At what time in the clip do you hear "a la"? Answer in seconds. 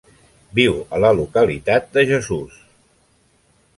0.97-1.11